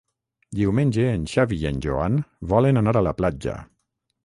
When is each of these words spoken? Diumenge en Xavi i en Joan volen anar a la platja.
Diumenge 0.59 1.05
en 1.17 1.27
Xavi 1.33 1.59
i 1.65 1.69
en 1.71 1.77
Joan 1.87 2.17
volen 2.55 2.83
anar 2.83 2.97
a 3.03 3.07
la 3.11 3.17
platja. 3.23 3.57